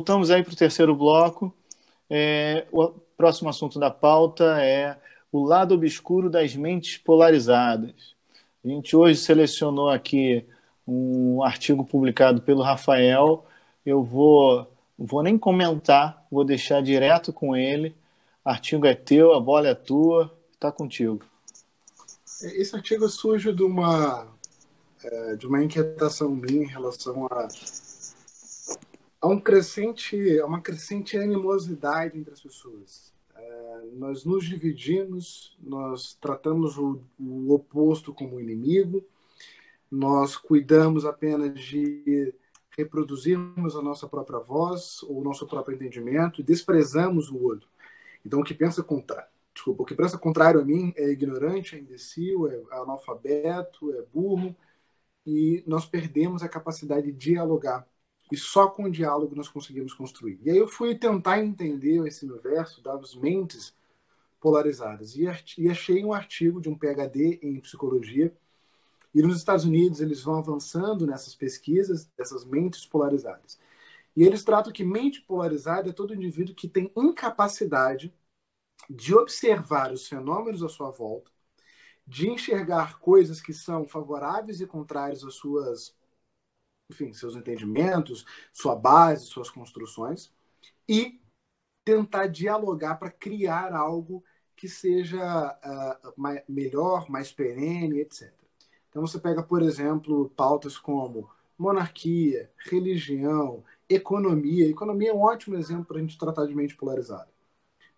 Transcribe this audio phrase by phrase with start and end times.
[0.00, 1.54] voltamos aí para o terceiro bloco.
[2.08, 4.96] É, o próximo assunto da pauta é
[5.30, 8.14] o lado obscuro das mentes polarizadas.
[8.64, 10.42] A gente hoje selecionou aqui
[10.88, 13.44] um artigo publicado pelo Rafael.
[13.84, 17.94] Eu vou, vou nem comentar, vou deixar direto com ele.
[18.42, 21.20] O artigo é teu, a bola é tua, está contigo.
[22.42, 24.26] Esse artigo surge de uma,
[25.04, 27.46] é, de uma inquietação minha em relação a,
[29.20, 33.12] a um crescente, uma crescente animosidade entre as pessoas.
[33.36, 39.04] É, nós nos dividimos, nós tratamos o, o oposto como inimigo,
[39.90, 42.32] nós cuidamos apenas de
[42.70, 47.68] reproduzirmos a nossa própria voz ou o nosso próprio entendimento e desprezamos o outro.
[48.24, 51.78] Então, o que pensa contra, desculpa, o que pensa contrário a mim é ignorante, é
[51.78, 54.54] imbecil, é analfabeto, é burro,
[55.26, 57.86] e nós perdemos a capacidade de dialogar.
[58.30, 60.38] E só com o diálogo nós conseguimos construir.
[60.42, 63.74] E aí eu fui tentar entender esse universo das mentes
[64.40, 65.16] polarizadas.
[65.16, 65.24] E,
[65.58, 68.34] e achei um artigo de um PhD em psicologia.
[69.14, 73.58] E nos Estados Unidos eles vão avançando nessas pesquisas dessas mentes polarizadas.
[74.16, 78.12] E eles tratam que mente polarizada é todo indivíduo que tem incapacidade
[78.88, 81.30] de observar os fenômenos à sua volta,
[82.06, 85.94] de enxergar coisas que são favoráveis e contrárias às suas
[86.90, 90.32] enfim, seus entendimentos, sua base, suas construções,
[90.88, 91.20] e
[91.84, 94.22] tentar dialogar para criar algo
[94.56, 98.32] que seja uh, mais, melhor, mais perene, etc.
[98.88, 104.68] Então você pega, por exemplo, pautas como monarquia, religião, economia.
[104.68, 107.28] Economia é um ótimo exemplo para a gente tratar de mente polarizada.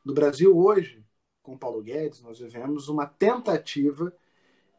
[0.04, 1.04] No Brasil hoje,
[1.42, 4.12] com Paulo Guedes, nós vivemos uma tentativa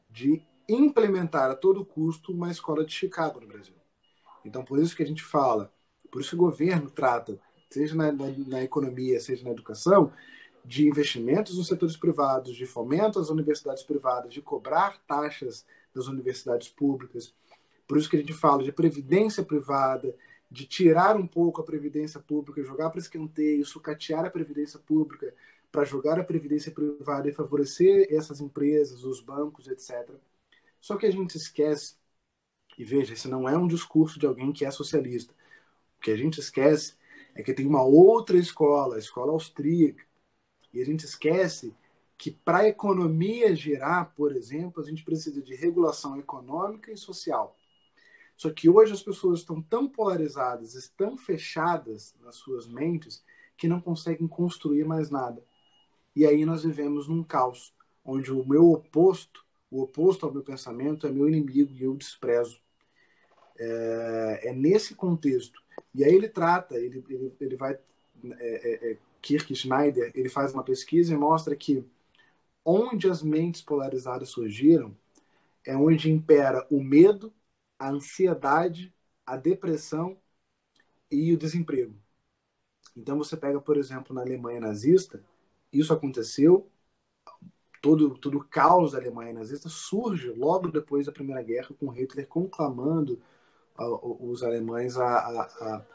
[0.10, 3.76] de implementar a todo custo uma escola de Chicago no Brasil.
[4.46, 5.72] Então, por isso que a gente fala,
[6.12, 10.12] por isso que o governo trata, seja na, na, na economia, seja na educação,
[10.66, 16.70] de investimentos nos setores privados, de fomento às universidades privadas, de cobrar taxas das universidades
[16.70, 17.34] públicas.
[17.88, 20.16] Por isso que a gente fala de previdência privada,
[20.50, 25.34] de tirar um pouco a previdência pública, jogar para escanteio, sucatear a previdência pública
[25.72, 30.12] para jogar a previdência privada e favorecer essas empresas, os bancos, etc.
[30.80, 31.96] Só que a gente esquece
[32.84, 35.34] e veja, esse não é um discurso de alguém que é socialista.
[35.98, 36.96] O que a gente esquece
[37.34, 40.04] é que tem uma outra escola, a escola austríaca.
[40.74, 41.74] E a gente esquece
[42.18, 47.58] que para a economia girar, por exemplo, a gente precisa de regulação econômica e social.
[48.36, 53.24] Só que hoje as pessoas estão tão polarizadas, estão fechadas nas suas mentes,
[53.56, 55.42] que não conseguem construir mais nada.
[56.14, 57.74] E aí nós vivemos num caos,
[58.04, 62.62] onde o meu oposto, o oposto ao meu pensamento, é meu inimigo e eu desprezo.
[63.60, 65.62] É, é nesse contexto.
[65.94, 67.74] E aí ele trata, ele, ele, ele vai.
[68.40, 71.86] É, é, é, Kirk Schneider ele faz uma pesquisa e mostra que
[72.66, 74.96] onde as mentes polarizadas surgiram
[75.66, 77.34] é onde impera o medo,
[77.80, 78.94] a ansiedade,
[79.26, 80.18] a depressão
[81.12, 81.96] e o desemprego.
[82.96, 85.24] Então você pega, por exemplo, na Alemanha nazista,
[85.72, 86.70] isso aconteceu,
[87.82, 92.28] todo, todo o caos da Alemanha nazista surge logo depois da Primeira Guerra, com Hitler
[92.28, 93.22] conclamando
[93.78, 95.86] os alemães a, a, a,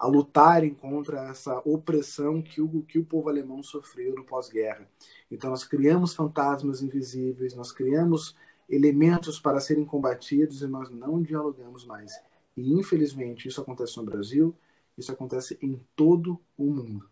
[0.00, 4.86] a, lutarem contra essa opressão que o, que o povo alemão sofreu no pós-guerra.
[5.30, 8.36] Então, nós criamos fantasmas invisíveis, nós criamos
[8.68, 12.12] elementos para serem combatidos e nós não dialogamos mais.
[12.56, 14.54] E, infelizmente, isso acontece no Brasil,
[14.96, 17.08] isso acontece em todo o mundo.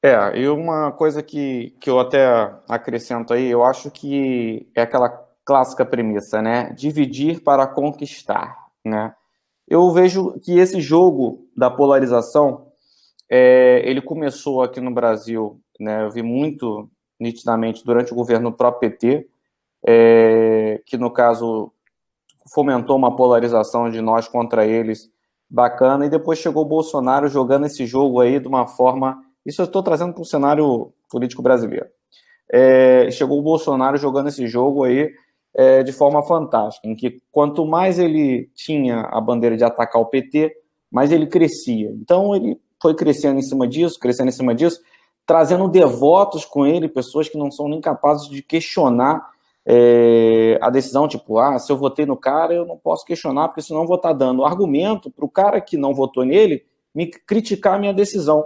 [0.00, 2.24] É, e uma coisa que, que eu até
[2.68, 6.74] acrescento aí, eu acho que é aquela clássica premissa, né?
[6.76, 9.14] Dividir para conquistar, né?
[9.66, 12.66] Eu vejo que esse jogo da polarização,
[13.30, 16.04] é, ele começou aqui no Brasil, né?
[16.04, 19.26] Eu vi muito nitidamente durante o governo próprio PT,
[19.86, 21.72] é, que no caso
[22.52, 25.10] fomentou uma polarização de nós contra eles
[25.48, 29.24] bacana, e depois chegou o Bolsonaro jogando esse jogo aí de uma forma.
[29.46, 31.86] Isso eu estou trazendo para o cenário político brasileiro.
[32.52, 35.10] É, chegou o Bolsonaro jogando esse jogo aí
[35.58, 40.06] é, de forma fantástica, em que quanto mais ele tinha a bandeira de atacar o
[40.06, 40.56] PT,
[40.88, 41.90] mais ele crescia.
[42.00, 44.80] Então ele foi crescendo em cima disso, crescendo em cima disso,
[45.26, 49.20] trazendo devotos com ele, pessoas que não são nem capazes de questionar
[49.66, 53.60] é, a decisão, tipo, ah, se eu votei no cara, eu não posso questionar, porque
[53.60, 56.64] senão vou estar dando argumento para o cara que não votou nele
[56.94, 58.44] me criticar a minha decisão.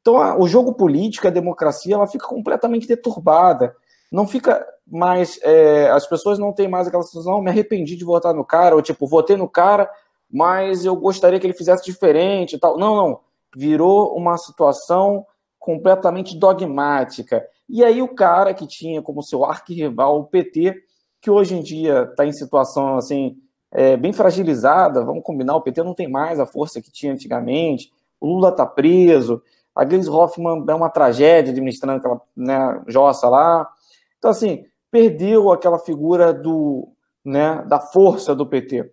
[0.00, 3.76] Então, o jogo político, a democracia, ela fica completamente deturbada
[4.10, 5.38] não fica mais.
[5.42, 8.82] É, as pessoas não têm mais aquela sensação, me arrependi de votar no cara, ou
[8.82, 9.90] tipo, votei no cara
[10.30, 12.78] mas eu gostaria que ele fizesse diferente e tal.
[12.78, 13.20] Não, não.
[13.56, 15.24] Virou uma situação
[15.58, 17.46] completamente dogmática.
[17.68, 20.74] E aí o cara que tinha como seu arquirrival o PT,
[21.20, 23.36] que hoje em dia está em situação assim
[23.70, 27.92] é, bem fragilizada, vamos combinar, o PT não tem mais a força que tinha antigamente,
[28.18, 29.42] o Lula está preso,
[29.74, 33.68] a Gleisi Hoffmann é uma tragédia administrando aquela né, jossa lá.
[34.18, 36.88] Então, assim, perdeu aquela figura do,
[37.24, 38.90] né, da força do PT.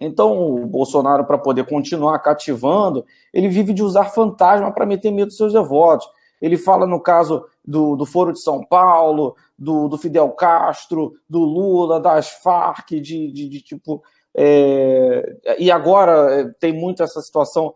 [0.00, 5.28] Então, o Bolsonaro, para poder continuar cativando, ele vive de usar fantasma para meter medo
[5.28, 6.08] dos seus devotos.
[6.40, 11.40] Ele fala no caso do, do Foro de São Paulo, do, do Fidel Castro, do
[11.40, 14.02] Lula, das Farc, de, de, de tipo.
[14.34, 15.56] É...
[15.58, 17.74] e agora é, tem muito essa situação,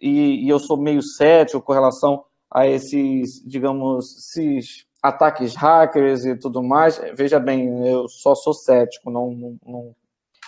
[0.00, 6.36] e, e, eu sou meio cético com relação a esses, digamos, esses ataques hackers e
[6.36, 7.00] tudo mais.
[7.14, 9.96] Veja bem, eu só sou cético, não, não, não...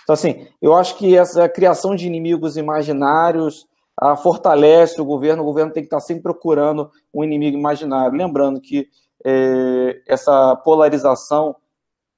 [0.02, 3.66] Então, assim, eu acho que essa criação de inimigos imaginários
[4.00, 8.16] a, fortalece o governo, o governo tem que estar sempre procurando um inimigo imaginário.
[8.16, 8.88] Lembrando que
[9.25, 11.56] é, essa polarização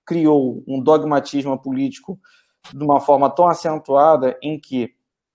[0.04, 2.18] criou um dogmatismo político
[2.72, 4.94] de uma forma tão acentuada em que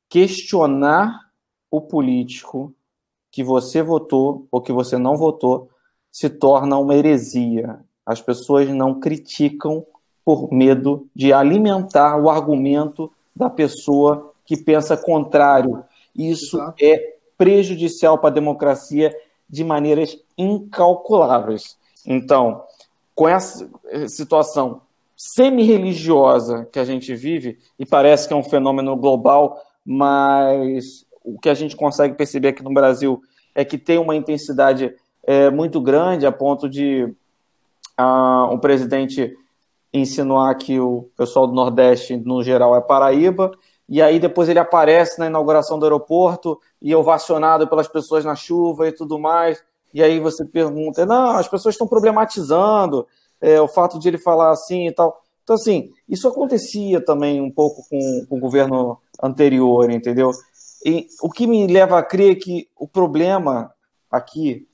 [0.09, 1.19] questionar
[1.71, 2.73] o político
[3.31, 5.69] que você votou ou que você não votou
[6.15, 7.77] se torna uma heresia.
[8.05, 9.85] As pessoas não criticam
[10.23, 15.83] por medo de alimentar o argumento da pessoa que pensa contrário
[16.15, 16.75] isso Exato.
[16.81, 19.13] é prejudicial para a democracia
[19.49, 21.77] de maneiras incalculáveis.
[22.05, 22.63] Então,
[23.13, 23.69] com essa
[24.07, 24.79] situação
[25.17, 31.49] semi-religiosa que a gente vive, e parece que é um fenômeno global, mas o que
[31.49, 33.21] a gente consegue perceber aqui no Brasil
[33.53, 34.95] é que tem uma intensidade
[35.25, 37.13] é, muito grande, a ponto de
[37.97, 39.35] ah, o presidente
[39.93, 43.51] insinuar que o pessoal do Nordeste, no geral, é Paraíba,
[43.87, 48.35] e aí depois ele aparece na inauguração do aeroporto e é ovacionado pelas pessoas na
[48.35, 49.63] chuva e tudo mais.
[49.93, 53.07] E aí você pergunta, não, as pessoas estão problematizando
[53.39, 55.21] é, o fato de ele falar assim e tal.
[55.43, 60.31] Então, assim, isso acontecia também um pouco com, com o governo anterior, entendeu?
[60.83, 63.71] E o que me leva a crer que o problema
[64.11, 64.67] aqui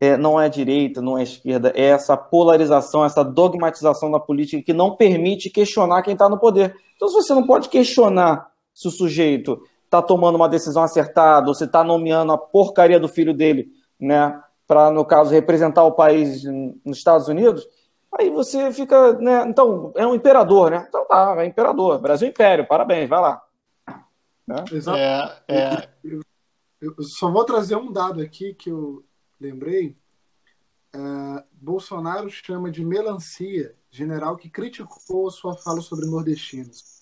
[0.00, 4.20] é, não é a direita, não é a esquerda, é essa polarização, essa dogmatização da
[4.20, 6.76] política que não permite questionar quem está no poder.
[6.96, 11.54] Então, se você não pode questionar se o sujeito está tomando uma decisão acertada, ou
[11.54, 13.68] se está nomeando a porcaria do filho dele,
[14.00, 16.42] né, para, no caso, representar o país
[16.84, 17.66] nos Estados Unidos,
[18.12, 20.84] aí você fica, né, então, é um imperador, né?
[20.88, 23.42] Então tá, é imperador, Brasil Império, parabéns, vai lá.
[24.46, 24.64] Né?
[25.48, 25.88] É, é...
[26.02, 26.20] Eu,
[26.82, 29.02] eu, só vou trazer um dado aqui que eu
[29.44, 29.96] lembrei.
[30.92, 36.94] É, Bolsonaro chama de melancia general que criticou a sua fala sobre nordestinos.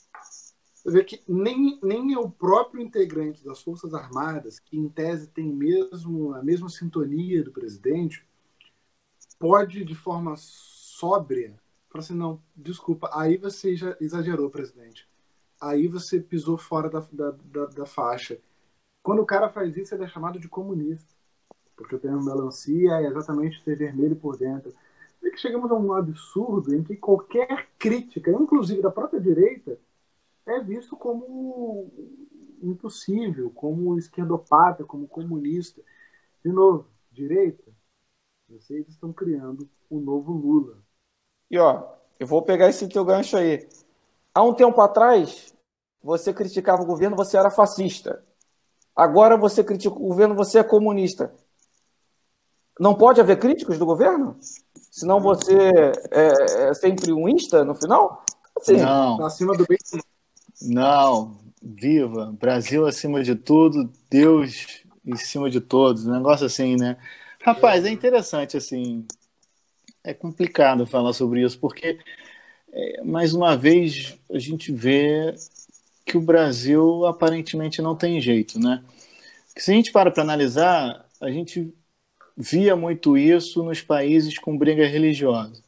[0.75, 5.47] Você vê que nem, nem o próprio integrante das Forças Armadas, que em tese tem
[5.47, 8.27] mesmo a mesma sintonia do presidente,
[9.39, 11.56] pode, de forma sóbria,
[11.89, 15.09] falar assim: não, desculpa, aí você já exagerou, presidente.
[15.61, 18.41] Aí você pisou fora da, da, da, da faixa.
[19.03, 21.15] Quando o cara faz isso, ele é chamado de comunista.
[21.76, 24.72] Porque o termo melancia é exatamente ser vermelho por dentro.
[25.24, 29.79] É que chegamos a um absurdo em que qualquer crítica, inclusive da própria direita,
[30.46, 31.91] é visto como
[32.62, 35.81] impossível, como esquerdopata, como comunista.
[36.44, 37.64] De novo, direita,
[38.48, 40.79] vocês estão criando o um novo Lula.
[41.50, 41.86] E ó,
[42.19, 43.69] eu vou pegar esse teu gancho aí.
[44.34, 45.55] Há um tempo atrás,
[46.02, 48.24] você criticava o governo, você era fascista.
[48.94, 51.34] Agora você critica o governo, você é comunista.
[52.79, 54.36] Não pode haver críticos do governo?
[54.91, 55.56] Senão você
[56.10, 58.24] é, é sempre um insta no final?
[58.60, 59.24] Assim, não.
[59.24, 59.79] Acima do bem.
[60.62, 66.96] Não, viva, Brasil acima de tudo, Deus em cima de todos, um negócio assim, né?
[67.41, 69.05] Rapaz, é interessante, assim,
[70.05, 71.98] é complicado falar sobre isso, porque,
[72.72, 75.34] é, mais uma vez, a gente vê
[76.05, 78.82] que o Brasil aparentemente não tem jeito, né?
[79.56, 81.74] Se a gente para para analisar, a gente
[82.36, 85.62] via muito isso nos países com briga religiosa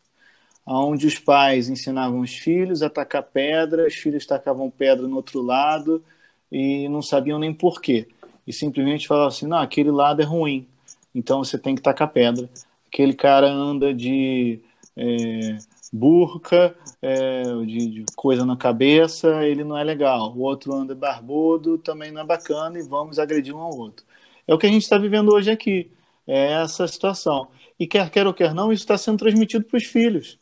[0.66, 5.42] onde os pais ensinavam os filhos a tacar pedra, os filhos tacavam pedra no outro
[5.42, 6.02] lado
[6.50, 8.08] e não sabiam nem porquê.
[8.46, 10.66] E simplesmente falavam assim: não, aquele lado é ruim,
[11.14, 12.48] então você tem que tacar pedra.
[12.86, 14.60] Aquele cara anda de
[14.96, 15.58] é,
[15.92, 20.32] burca, é, de, de, coisa na cabeça, ele não é legal.
[20.36, 24.04] O outro anda barbudo, também não é bacana e vamos agredir um ao outro.
[24.46, 25.90] É o que a gente está vivendo hoje aqui,
[26.26, 27.48] é essa situação.
[27.78, 30.38] E quer quer ou quer não, isso está sendo transmitido para os filhos.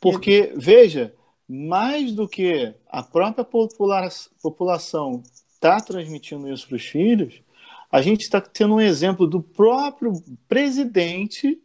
[0.00, 1.14] Porque, veja,
[1.48, 4.08] mais do que a própria popula
[4.42, 5.22] população
[5.54, 7.42] está transmitindo isso para os filhos,
[7.90, 10.12] a gente está tendo um exemplo do próprio
[10.46, 11.60] presidente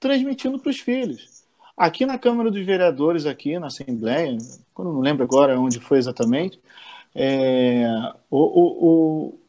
[0.00, 1.44] transmitindo para os filhos.
[1.76, 4.36] Aqui na Câmara dos Vereadores, aqui na Assembleia,
[4.74, 6.60] quando não lembro agora onde foi exatamente,
[7.14, 7.86] é,
[8.30, 9.40] o, o, o,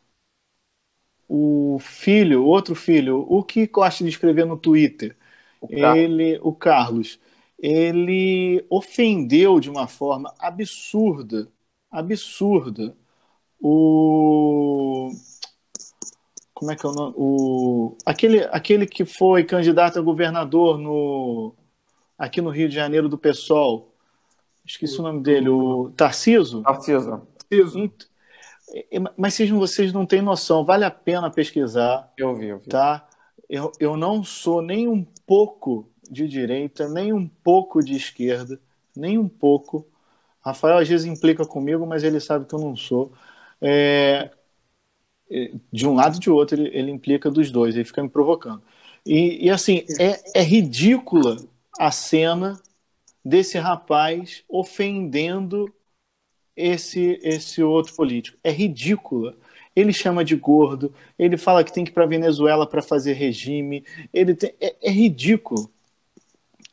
[1.79, 5.15] filho, outro filho, o que gosta de escrever no Twitter,
[5.61, 7.19] o ele, o Carlos,
[7.57, 11.47] ele ofendeu de uma forma absurda,
[11.91, 12.95] absurda,
[13.59, 15.09] o
[16.53, 17.13] como é que é o nome?
[17.17, 21.53] O, aquele, aquele que foi candidato a governador no,
[22.17, 23.93] aqui no Rio de Janeiro do PSOL.
[24.65, 26.61] Esqueci o, o nome dele, o Tarciso?
[27.49, 28.07] Tarciso.
[29.17, 32.11] Mas vocês, vocês não têm noção, vale a pena pesquisar.
[32.17, 32.69] Eu vi, eu vi.
[32.69, 33.07] Tá?
[33.49, 38.59] Eu, eu não sou nem um pouco de direita, nem um pouco de esquerda,
[38.95, 39.87] nem um pouco.
[40.41, 43.11] Rafael às vezes implica comigo, mas ele sabe que eu não sou.
[43.61, 44.29] É,
[45.71, 48.61] de um lado e de outro, ele, ele implica dos dois, ele fica me provocando.
[49.05, 51.37] E, e assim, é, é ridícula
[51.79, 52.59] a cena
[53.23, 55.73] desse rapaz ofendendo
[56.55, 58.37] esse, esse outro político.
[58.43, 59.35] É ridícula.
[59.75, 63.83] Ele chama de gordo, ele fala que tem que ir para Venezuela para fazer regime.
[64.13, 65.69] Ele tem, é, é ridículo.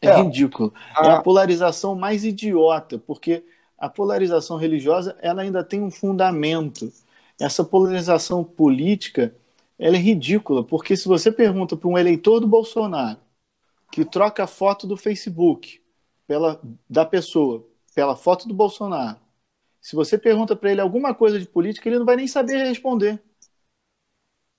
[0.02, 0.72] É, é ridículo.
[0.94, 1.06] A...
[1.06, 3.42] É a polarização mais idiota, porque
[3.78, 6.92] a polarização religiosa ela ainda tem um fundamento
[7.40, 9.34] essa polarização política
[9.78, 13.18] ela é ridícula, porque se você pergunta para um eleitor do Bolsonaro
[13.90, 15.80] que troca a foto do Facebook
[16.26, 19.18] pela, da pessoa pela foto do Bolsonaro,
[19.80, 23.20] se você pergunta para ele alguma coisa de política, ele não vai nem saber responder.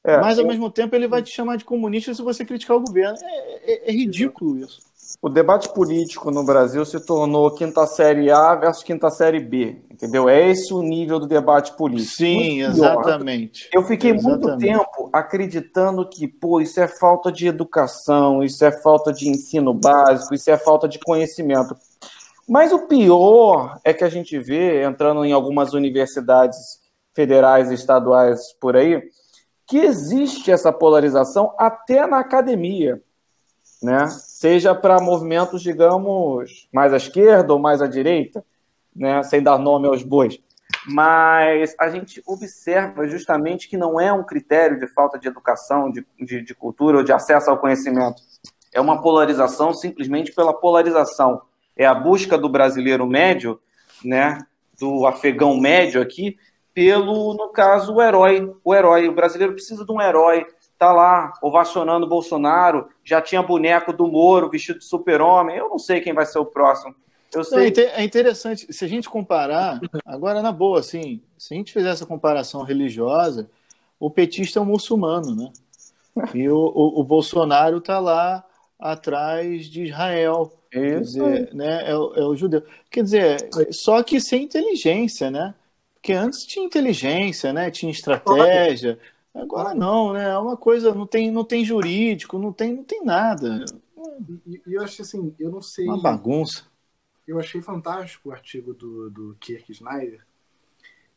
[0.03, 2.81] É, Mas, ao mesmo tempo, ele vai te chamar de comunista se você criticar o
[2.81, 3.17] governo.
[3.21, 4.81] É, é, é ridículo isso
[5.21, 10.29] o debate político no Brasil se tornou quinta série A versus quinta série B, entendeu?
[10.29, 12.15] É esse o nível do debate político.
[12.15, 13.69] Sim, exatamente.
[13.73, 14.47] Eu fiquei exatamente.
[14.47, 19.73] muito tempo acreditando que, pô, isso é falta de educação, isso é falta de ensino
[19.73, 21.75] básico, isso é falta de conhecimento.
[22.51, 26.81] Mas o pior é que a gente vê, entrando em algumas universidades
[27.13, 29.01] federais e estaduais por aí,
[29.65, 33.01] que existe essa polarização até na academia
[33.81, 34.07] né?
[34.07, 38.45] Seja para movimentos, digamos, mais à esquerda ou mais à direita,
[38.95, 39.23] né?
[39.23, 40.39] Sem dar nome aos bois.
[40.87, 46.05] Mas a gente observa justamente que não é um critério de falta de educação, de,
[46.19, 48.21] de, de cultura ou de acesso ao conhecimento.
[48.71, 51.41] É uma polarização simplesmente pela polarização.
[51.75, 53.59] É a busca do brasileiro médio,
[54.03, 54.39] né?
[54.79, 56.37] Do afegão médio aqui,
[56.73, 58.53] pelo, no caso, o herói.
[58.63, 59.07] O herói.
[59.07, 60.45] O brasileiro precisa de um herói
[60.81, 65.55] tá lá ovacionando o Bolsonaro, já tinha boneco do Moro vestido de super-homem.
[65.55, 66.95] Eu não sei quem vai ser o próximo.
[67.31, 67.71] Eu sei.
[67.93, 72.07] É interessante, se a gente comparar, agora na boa, assim, se a gente fizer essa
[72.07, 73.47] comparação religiosa,
[73.99, 75.51] o petista é um muçulmano, né?
[76.33, 78.43] E o, o, o Bolsonaro está lá
[78.79, 80.51] atrás de Israel.
[80.71, 81.13] Isso.
[81.13, 81.83] Dizer, né?
[81.83, 82.63] É, é, o judeu.
[82.89, 85.53] Quer dizer, só que sem inteligência, né?
[85.93, 87.69] Porque antes tinha inteligência, né?
[87.69, 88.97] Tinha estratégia.
[89.33, 90.29] Agora não, né?
[90.29, 93.65] É uma coisa, não tem, não tem jurídico, não tem, não tem nada.
[94.45, 95.85] E, e eu acho assim, eu não sei.
[95.85, 96.65] Uma bagunça.
[97.27, 100.25] Eu achei fantástico o artigo do, do Kirk Snyder,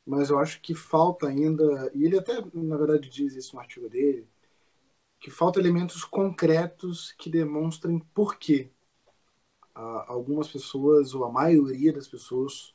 [0.07, 3.89] mas eu acho que falta ainda, e ele até, na verdade, diz isso no artigo
[3.89, 4.27] dele,
[5.19, 8.37] que falta elementos concretos que demonstrem por
[9.75, 12.75] que algumas pessoas, ou a maioria das pessoas,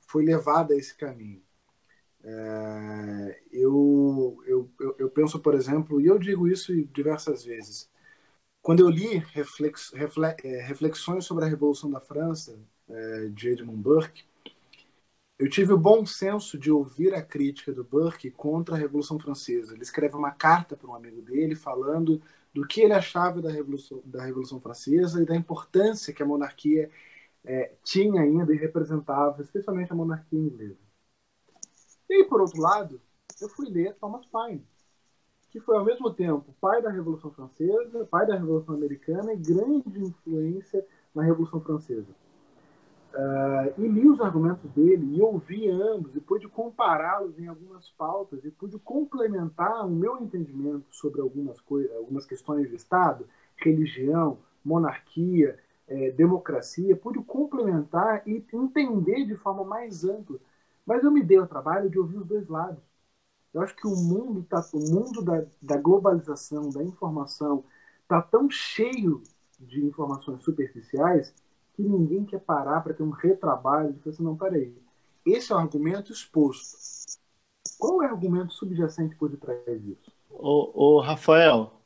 [0.00, 1.42] foi levada a esse caminho.
[2.24, 7.90] É, eu, eu, eu, penso, por exemplo, e eu digo isso diversas vezes,
[8.60, 12.58] quando eu li reflex, reflex, é, Reflexões sobre a Revolução da França,
[12.88, 14.24] é, de Edmund Burke,
[15.38, 19.74] eu tive o bom senso de ouvir a crítica do Burke contra a Revolução Francesa.
[19.74, 22.22] Ele escreve uma carta para um amigo dele falando
[22.52, 26.90] do que ele achava da Revolução, da Revolução Francesa e da importância que a monarquia
[27.44, 30.78] é, tinha ainda e representava, especialmente a monarquia inglesa.
[32.08, 33.00] E, por outro lado,
[33.40, 34.66] eu fui ler Thomas Paine,
[35.50, 39.98] que foi ao mesmo tempo pai da Revolução Francesa, pai da Revolução Americana e grande
[39.98, 42.14] influência na Revolução Francesa.
[43.14, 48.42] Uh, e li os argumentos dele e ouvi ambos e pude compará-los em algumas pautas
[48.44, 53.26] e pude complementar o meu entendimento sobre algumas coisas, algumas questões de Estado,
[53.56, 60.38] religião, monarquia, eh, democracia, pude complementar e entender de forma mais ampla
[60.86, 62.82] mas eu me dei o trabalho de ouvir os dois lados.
[63.54, 67.64] Eu acho que o mundo tá, o mundo da, da globalização, da informação,
[68.02, 69.22] está tão cheio
[69.60, 71.34] de informações superficiais
[71.74, 74.74] que ninguém quer parar para ter um retrabalho falar assim, não, peraí,
[75.24, 76.76] esse é o argumento exposto.
[77.78, 80.12] Qual é o argumento subjacente por detrás disso?
[80.30, 81.82] O, o Rafael,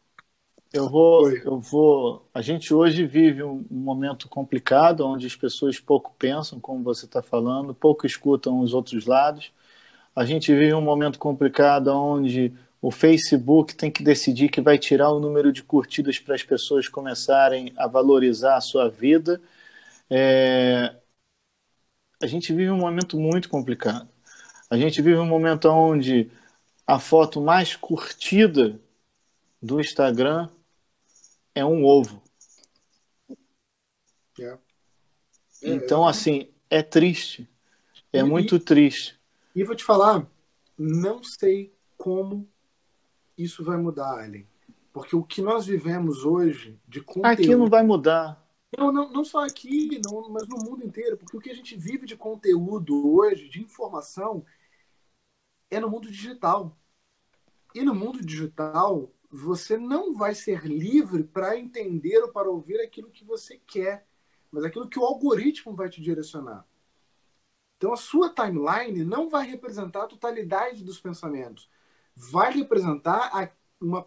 [0.72, 2.28] eu vou, eu vou.
[2.34, 7.22] A gente hoje vive um, momento complicado, onde as pessoas pouco pensam, como você está
[7.22, 9.52] falando, pouco escutam os outros lados.
[10.14, 15.10] A gente vive um momento complicado, onde o Facebook tem que decidir que vai tirar
[15.10, 19.40] o número de curtidas para as pessoas começarem a valorizar a sua vida.
[20.10, 20.96] É...
[22.22, 24.08] A gente vive um momento muito complicado.
[24.70, 26.30] A gente vive um momento onde
[26.86, 28.80] a foto mais curtida
[29.60, 30.48] do Instagram
[31.54, 32.22] é um ovo.
[34.38, 34.58] É.
[35.62, 37.48] Então, assim, é triste.
[38.12, 39.18] É e, muito triste.
[39.54, 40.26] E vou te falar,
[40.78, 42.48] não sei como
[43.36, 44.46] isso vai mudar, Allen.
[44.92, 47.26] Porque o que nós vivemos hoje de conteúdo...
[47.26, 48.45] Aqui não vai mudar.
[48.76, 51.16] Não, não, não só aqui, não, mas no mundo inteiro.
[51.16, 54.44] Porque o que a gente vive de conteúdo hoje, de informação,
[55.70, 56.76] é no mundo digital.
[57.74, 63.10] E no mundo digital, você não vai ser livre para entender ou para ouvir aquilo
[63.10, 64.06] que você quer,
[64.50, 66.66] mas aquilo que o algoritmo vai te direcionar.
[67.76, 71.68] Então a sua timeline não vai representar a totalidade dos pensamentos,
[72.14, 74.06] vai representar uma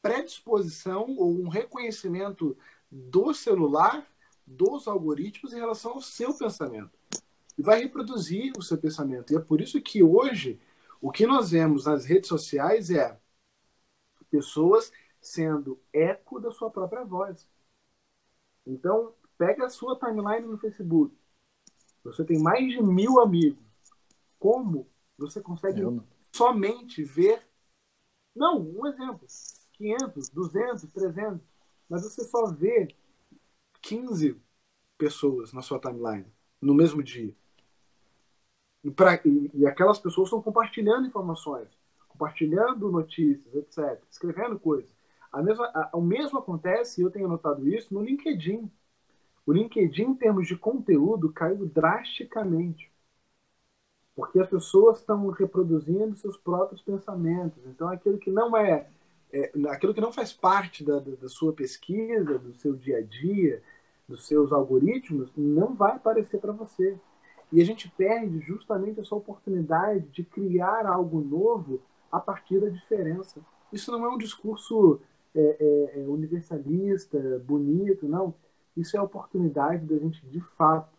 [0.00, 2.56] predisposição ou um reconhecimento
[2.94, 4.08] do celular,
[4.46, 6.96] dos algoritmos em relação ao seu pensamento.
[7.58, 9.32] E vai reproduzir o seu pensamento.
[9.32, 10.60] E é por isso que hoje
[11.00, 13.18] o que nós vemos nas redes sociais é
[14.30, 17.48] pessoas sendo eco da sua própria voz.
[18.64, 21.16] Então, pega a sua timeline no Facebook.
[22.04, 23.64] Você tem mais de mil amigos.
[24.38, 25.80] Como você consegue
[26.32, 27.42] somente ver.
[28.34, 29.26] Não, um exemplo:
[29.72, 31.53] 500, 200, 300.
[31.88, 32.88] Mas você só vê
[33.82, 34.40] 15
[34.98, 36.26] pessoas na sua timeline
[36.60, 37.34] no mesmo dia.
[38.82, 41.68] E, pra, e, e aquelas pessoas estão compartilhando informações
[42.14, 44.90] compartilhando notícias, etc., escrevendo coisas.
[45.32, 48.70] A mesma, a, o mesmo acontece, e eu tenho notado isso, no LinkedIn.
[49.44, 52.90] O LinkedIn, em termos de conteúdo, caiu drasticamente.
[54.14, 57.60] Porque as pessoas estão reproduzindo seus próprios pensamentos.
[57.66, 58.88] Então, aquilo que não é,
[59.34, 63.60] é aquilo que não faz parte da, da, sua pesquisa, do seu dia a dia,
[64.08, 66.96] dos seus algoritmos, não vai aparecer para você.
[67.50, 71.80] E a gente perde justamente essa oportunidade de criar algo novo
[72.12, 73.40] a partir da diferença.
[73.72, 75.00] Isso não é um discurso
[75.34, 78.34] é, é, é, universalista, bonito, não.
[78.76, 80.94] Isso é a oportunidade da gente, de fato,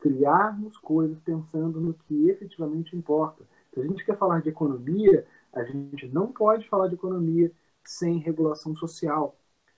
[0.00, 3.44] criarmos coisas pensando no que efetivamente importa.
[3.72, 7.52] Se a gente quer falar de economia, a gente não pode falar de economia
[7.88, 9.34] sem regulação social.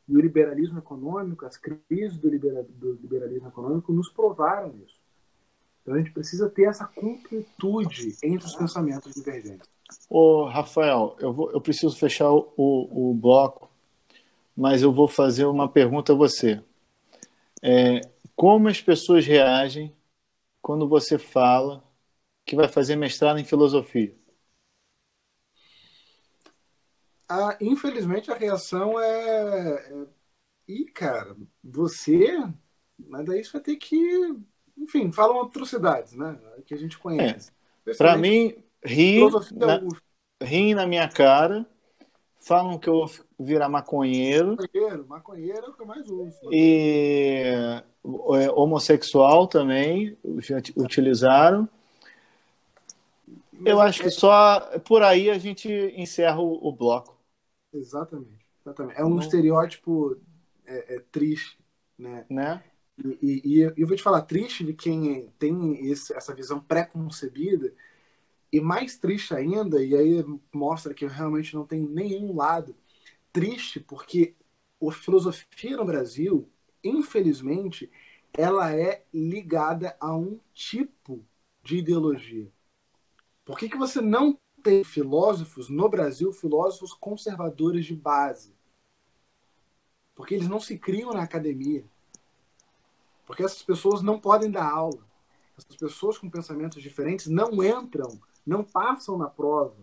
[0.08, 4.98] E o liberalismo econômico, as crises do, libera, do liberalismo econômico nos provaram isso.
[5.80, 9.68] Então a gente precisa ter essa completude entre os pensamentos divergentes.
[10.08, 13.70] Ô, Rafael, eu, vou, eu preciso fechar o, o, bloco,
[14.56, 16.60] mas eu vou fazer uma pergunta a você.
[17.62, 18.00] É,
[18.34, 19.94] como as pessoas reagem
[20.60, 21.84] quando você fala
[22.44, 24.12] que vai fazer mestrado em filosofia?
[27.32, 30.06] Ah, infelizmente a reação é, é.
[30.66, 32.36] Ih, cara, você.
[32.98, 34.36] Mas daí você vai ter que.
[34.76, 36.36] Enfim, falam atrocidades, né?
[36.66, 37.52] Que a gente conhece.
[37.86, 37.94] É.
[37.94, 39.20] Para mim, Ri
[39.54, 39.80] na,
[40.42, 41.64] riem na minha cara,
[42.40, 44.56] falam que eu vou virar maconheiro.
[44.56, 46.40] Maconheiro, maconheiro é o que eu mais uso.
[46.50, 47.42] E
[48.04, 50.18] é, homossexual também
[50.76, 51.68] utilizaram.
[53.64, 57.19] eu acho que é só por aí a gente encerra o, o bloco.
[57.72, 58.98] Exatamente, exatamente.
[58.98, 59.18] É um Não.
[59.20, 60.16] estereótipo
[60.66, 61.58] é, é, triste,
[61.98, 62.26] né?
[62.28, 62.62] né?
[62.98, 67.72] E, e, e, eu vou te falar, triste de quem tem esse, essa visão pré-concebida
[68.52, 72.74] e mais triste ainda, e aí mostra que eu realmente não tenho nenhum lado
[73.32, 74.34] triste, porque
[74.82, 76.48] a filosofia no Brasil,
[76.82, 77.90] infelizmente,
[78.32, 81.24] ela é ligada a um tipo
[81.62, 82.50] de ideologia.
[83.44, 88.54] Por que, que você não tem filósofos no Brasil, filósofos conservadores de base?
[90.14, 91.84] Porque eles não se criam na academia.
[93.26, 95.04] Porque essas pessoas não podem dar aula.
[95.56, 99.76] Essas pessoas com pensamentos diferentes não entram não passam na prova.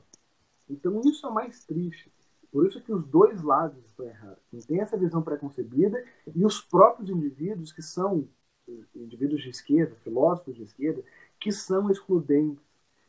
[0.70, 2.12] Então isso é mais triste.
[2.52, 4.44] Por isso que os dois lados estão errados.
[4.50, 6.04] Quem tem essa visão preconcebida
[6.36, 8.28] e os próprios indivíduos que são
[8.96, 11.04] indivíduos de esquerda, filósofos de esquerda,
[11.40, 12.67] que são excludentes,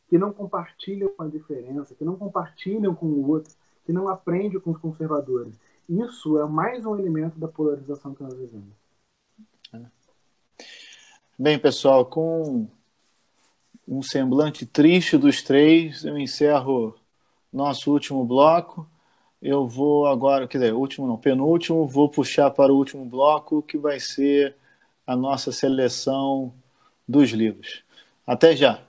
[0.09, 3.53] que não compartilham com a diferença, que não compartilham com o outro,
[3.85, 5.55] que não aprendem com os conservadores.
[5.89, 8.75] Isso é mais um elemento da polarização que nós vivemos.
[11.39, 12.67] Bem, pessoal, com
[13.87, 16.95] um semblante triste dos três, eu encerro
[17.53, 18.89] nosso último bloco.
[19.41, 23.79] Eu vou agora, quer dizer, último não, penúltimo, vou puxar para o último bloco, que
[23.79, 24.57] vai ser
[25.07, 26.53] a nossa seleção
[27.07, 27.85] dos livros.
[28.27, 28.88] Até já!